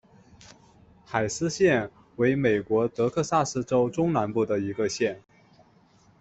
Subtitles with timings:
[1.05, 5.21] 海斯县位美国德克萨斯州中南部的一个县。